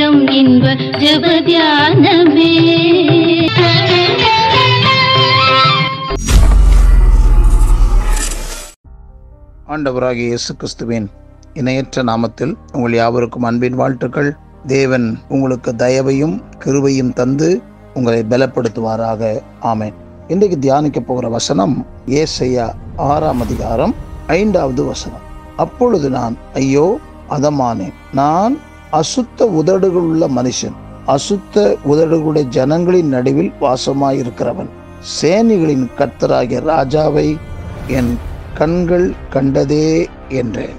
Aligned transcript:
நேரம் 0.00 0.28
இன்ப 0.38 0.66
ஜபதியானமே 1.00 2.52
ஆண்டவராகிய 9.74 10.28
இயேசு 10.30 10.52
கிறிஸ்துவின் 10.60 11.08
இணையற்ற 11.60 12.04
நாமத்தில் 12.10 12.54
உங்கள் 12.72 12.96
யாவருக்கும் 13.00 13.46
அன்பின் 13.50 13.76
வாழ்த்துக்கள். 13.82 14.30
தேவன் 14.66 15.06
உங்களுக்கு 15.28 15.74
தயவையும் 15.82 16.36
கிருவையும் 16.64 17.12
தந்து 17.20 17.50
உங்களை 17.94 18.22
பலப்படுத்துவாராக. 18.32 19.34
ஆமேன். 19.72 19.94
இன்றைக்கு 20.28 20.58
தியானிக்க 20.64 21.00
போகிற 21.10 21.28
வசனம் 21.36 21.76
ஏசையா 22.22 22.68
ஆறாம் 23.10 23.44
அதிகாரம் 23.48 23.94
ஐந்தாவது 24.38 24.84
வசனம். 24.92 25.28
அப்பொழுது 25.66 26.10
நான் 26.18 26.36
ஐயோ 26.64 26.88
அதமானேன். 27.36 27.96
நான் 28.22 28.56
அசுத்த 28.98 29.46
உதடுகளுள்ள 29.60 30.24
மனுஷன் 30.36 30.76
அசுத்த 31.06 31.56
உதடுகளுடைய 31.90 32.44
ஜனங்களின் 32.56 33.10
நடுவில் 33.14 33.52
வாசமாயிருக்கிறவன். 33.60 34.70
சேனிகளின் 35.20 35.84
கர்த்தராகிய 35.98 36.58
ராஜாவை 36.70 37.28
என் 37.86 38.18
கண்கள் 38.54 39.14
கண்டதே 39.30 40.08
என்றேன். 40.28 40.78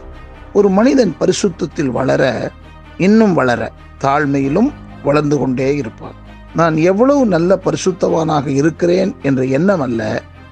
ஒரு 0.53 0.69
மனிதன் 0.69 1.13
பரிசுத்தத்தில் 1.19 1.91
வளர 1.99 2.51
இன்னும் 2.97 3.33
வளர 3.33 3.71
தாழ்மையிலும் 4.01 4.69
வளர்ந்து 5.03 5.37
கொண்டே 5.37 5.69
இருப்பான். 5.75 6.17
நான் 6.53 6.77
எவ்வளவு 6.77 7.25
நல்ல 7.25 7.59
பரிசுத்தவானாக 7.65 8.47
இருக்கிறேன் 8.47 9.15
என்ற 9.21 9.41
எண்ணம் 9.57 9.81
அல்ல 9.81 10.01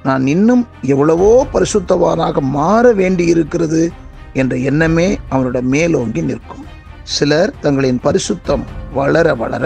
நான் 0.03 0.28
இன்னும் 0.28 0.67
எவ்வளவோ 0.81 1.45
பரிசுத்தவானாக 1.53 2.39
மாற 2.39 2.94
வேண்டி 2.94 3.26
இருக்கிறது 3.26 3.91
என்ற 4.34 4.55
எண்ணமே 4.55 5.08
அவனோட 5.31 5.62
மேலோங்கி 5.62 6.22
நிற்கும். 6.22 6.66
சிலர் 7.16 7.52
தங்களின் 7.62 7.99
பரிசுத்தம் 8.04 8.63
வளர 8.94 9.27
வளர 9.41 9.66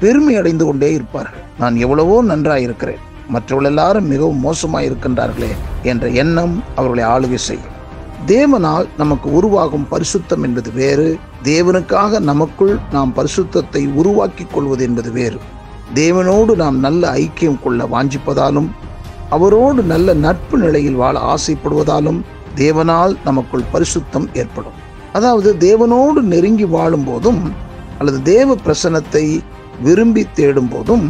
பெருமை 0.00 0.34
அடைந்து 0.36 0.64
கொண்டே 0.64 0.88
இருப்பார்கள். 0.92 1.44
நான் 1.58 1.76
எவ்வளவோ 1.76 2.16
நன்றாய் 2.22 2.64
இருக்கிறேன் 2.66 3.02
மற்றவர்கள் 3.28 3.70
எல்லாரும் 3.70 4.10
மிகவும் 4.12 4.44
மோசமாக 4.46 4.86
இருக்கின்றார்களே 4.88 5.50
என்ற 5.82 6.04
எண்ணம் 6.22 6.54
அவர்களை 6.74 7.04
ஆளுகை 7.14 7.40
செய்யும். 7.48 7.74
தேவனால் 8.26 8.86
நமக்கு 8.96 9.28
உருவாகும் 9.32 9.86
பரிசுத்தம் 9.90 10.44
என்பது 10.46 10.70
வேறு. 10.72 11.08
தேவனுக்காக 11.42 12.20
நமக்குள் 12.30 12.74
நாம் 12.92 13.12
பரிசுத்தத்தை 13.16 13.82
உருவாக்கிக் 14.00 14.54
கொள்வது 14.54 14.84
என்பது 14.84 15.12
வேறு. 15.12 15.40
தேவனோடு 15.94 16.54
நாம் 16.62 16.78
நல்ல 16.86 17.02
ஐக்கியம் 17.22 17.62
கொள்ள 17.62 17.88
வாஞ்சிப்பதாலும் 17.94 18.70
அவரோடு 19.36 19.82
நல்ல 19.92 20.14
நட்பு 20.26 20.58
நிலையில் 20.58 21.00
வாழ 21.02 21.16
ஆசைப்படுவதாலும் 21.34 22.20
தேவனால் 22.56 23.14
நமக்குள் 23.24 23.70
பரிசுத்தம் 23.72 24.28
ஏற்படும். 24.32 24.77
அதாவது 25.12 25.50
தேவனோடு 25.58 26.20
நெருங்கி 26.22 26.64
வாழும் 26.64 27.04
போதும் 27.04 27.42
அல்லது 27.98 28.22
தேவ 28.22 28.56
பிரசனத்தை 28.66 29.24
விரும்பி 29.82 30.26
தேடும் 30.34 30.68
போதும் 30.68 31.06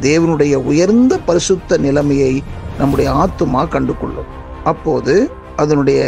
தேவனுடைய 0.00 0.54
உயர்ந்த 0.54 1.18
பரிசுத்த 1.18 1.78
நிலைமையை 1.78 2.42
நம்முடைய 2.78 3.08
ஆத்துமா 3.12 3.68
கண்டு 3.68 3.94
கொள்ளும் 3.96 4.30
அப்போது 4.64 5.14
அதனுடைய 5.56 6.00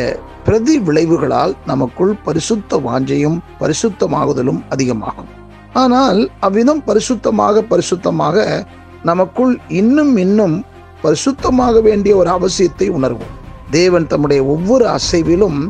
பிரதி 0.44 0.80
விளைவுகளால் 0.80 1.52
நமக்குள் 1.66 2.14
பரிசுத்த 2.24 2.78
வாஞ்சையும் 2.86 3.38
பரிசுத்தமாகுதலும் 3.60 4.60
அதிகமாகும். 4.68 5.28
ஆனால் 5.72 6.30
அவ்விதம் 6.40 6.82
பரிசுத்தமாக 6.86 7.62
பரிசுத்தமாக 7.70 8.66
நமக்குள் 9.02 9.58
இன்னும் 9.68 10.16
இன்னும் 10.16 10.64
பரிசுத்தமாக 11.02 11.82
வேண்டிய 11.82 12.16
ஒரு 12.16 12.30
அவசியத்தை 12.30 12.88
உணர்வோம். 12.88 13.36
தேவன் 13.70 14.06
தம்முடைய 14.06 14.44
ஒவ்வொரு 14.44 14.86
அசைவிலும் 14.88 15.60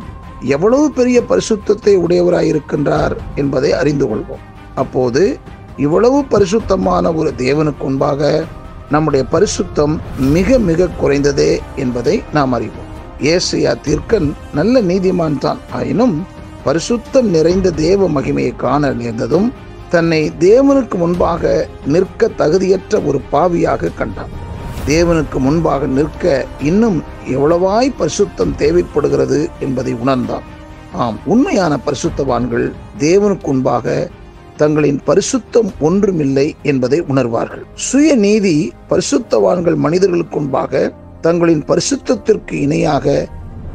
எவ்வளவு 0.43 0.91
பெரிய 0.91 1.23
பரிசுத்தத்தை 1.29 1.95
உடையவராய் 1.97 2.51
இருக்கின்றார் 2.53 3.17
என்பதை 3.35 3.73
அறிந்து 3.73 4.07
கொள்வோம். 4.07 4.43
அப்போது 4.75 5.39
இவ்வளவு 5.77 6.25
பரிசுத்தமான 6.25 7.13
ஒரு 7.13 7.33
தேவனுக்கு 7.37 7.83
முன்பாக 7.83 8.45
நம்முடைய 8.91 9.27
பரிசுத்தம் 9.31 10.01
மிக 10.19 10.59
மிக 10.59 10.89
குறைந்ததே 11.03 11.61
என்பதை 11.77 12.23
நாம் 12.33 12.53
அறிவோம். 12.53 12.91
ஏசையா 13.21 13.75
தீர்க்கன் 13.87 14.33
நல்ல 14.55 14.83
நீதிமான் 14.83 15.39
தான். 15.39 15.59
ஆயினும் 15.73 16.27
பரிசுத்தம் 16.65 17.29
நிறைந்த 17.37 17.71
தேவ 17.71 18.09
மகிமையை 18.09 18.57
காண 18.57 18.91
நேர்ந்ததும் 18.91 19.53
தன்னை 19.89 20.33
தேவனுக்கு 20.41 20.95
முன்பாக 20.95 21.69
நிற்க 21.87 22.31
தகுதியற்ற 22.39 23.05
ஒரு 23.05 23.21
பாவியாக 23.33 23.95
கண்டான். 23.95 24.51
தேவனுக்கு 24.87 25.39
முன்பாக 25.39 25.87
நிற்க 25.87 26.47
இன்னும் 26.61 27.03
எவ்வளவாய் 27.27 27.91
பரிசுத்தம் 27.99 28.55
தேவைப்படுகிறது 28.57 29.49
என்பதை 29.61 29.93
உணர்ந்தான். 29.95 30.43
ஆம் 30.93 31.19
உண்மையான 31.25 31.79
பரிசுத்தவான்கள் 31.87 32.73
தேவனுக்கு 32.99 33.47
முன்பாக 33.47 34.11
தங்களின் 34.57 35.01
பரிசுத்தம் 35.07 35.71
ஒன்றுமில்லை 35.81 36.57
என்பதை 36.63 37.03
உணர்வார்கள். 37.03 37.63
சுயநீதி 37.93 38.71
பரிசுத்தவான்கள் 38.89 39.77
மனிதர்களுக்கு 39.77 40.41
முன்பாக 40.41 40.93
தங்களின் 41.21 41.65
பரிசுத்தத்திற்கு 41.65 42.53
இணையாக 42.53 43.29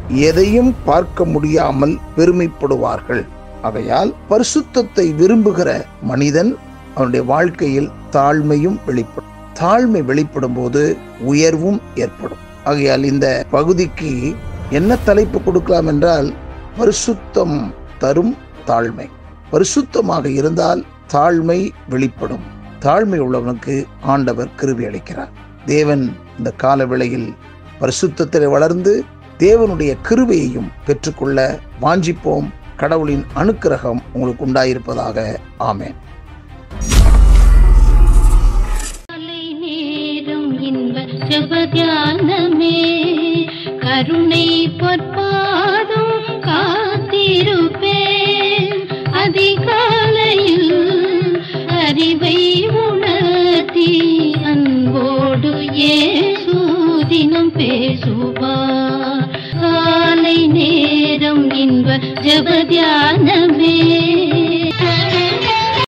எதையும் 0.07 0.75
பார்க்க 0.85 1.25
முடியாமல் 1.25 1.97
பெருமைப்படுவார்கள். 2.17 3.25
ஆகையால் 3.61 4.13
பரிசுத்தத்தை 4.29 5.05
விரும்புகிற 5.21 5.85
மனிதன் 6.01 6.57
அவனுடைய 6.95 7.25
வாழ்க்கையில் 7.25 7.89
தாழ்மையும் 8.11 8.77
வெளிப்படும். 8.85 9.26
தாழ்மை 9.59 10.03
வெளிப்படும் 10.03 10.53
போது 10.53 10.97
உயர்வும் 11.19 11.81
ஏற்படும். 11.95 12.37
ஆகையால் 12.63 13.03
இந்த 13.03 13.45
பகுதிக்கு 13.51 14.35
என்ன 14.69 14.95
தலைப்பு 14.95 15.43
கொடுக்கலாம் 15.43 15.87
என்றால் 15.87 16.33
பரிசுத்தம் 16.77 17.73
தரும் 17.97 18.35
தாழ்மை. 18.67 19.09
பரிசுத்தமாக 19.51 20.25
இருந்தால் 20.25 20.85
தாழ்மை 21.13 21.69
வெளிப்படும். 21.89 22.43
தாழ்மை 22.79 23.19
உள்ளவனுக்கு 23.19 23.85
ஆண்டவர் 24.01 24.49
கிருவி 24.57 24.85
அளிக்கிறார். 24.85 25.29
தேவன் 25.65 26.15
இந்த 26.37 26.51
கால 26.51 26.85
வேளையில் 26.85 27.35
பரிசுத்தத்தில் 27.79 28.49
வளர்ந்து 28.49 29.03
தேவனுடைய 29.37 29.97
கிருவையையும் 30.09 30.71
பெற்றுக்கொள்ள 30.85 31.59
வாஞ்சிப்போம். 31.81 32.49
கடவுளின் 32.77 33.25
அனுக்கிரகம் 33.35 33.99
உங்களுக்கு 34.13 34.45
உண்டாயிருப்பதாக. 34.45 35.35
ஆமேன். 35.59 35.95
தியானமே 41.73 42.79
கருணை 43.79 44.47
பொற்பாதும் 44.77 46.17
காத்திருப்பேன். 46.47 47.85
அதிகாலையில் 49.11 50.73
அறிவை 51.67 52.39
உணர்த்தி 52.85 53.91
அன்போடு 54.43 55.51
ஏசூதினம் 55.93 57.53
பேசுவா 57.59 58.55
காலை 59.61 60.47
நேரம் 60.47 61.45
இன்ப 61.53 61.97
ஜப 61.97 62.49
தியானமே. 62.71 63.75